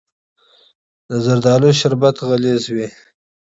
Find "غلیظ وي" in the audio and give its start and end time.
2.27-2.87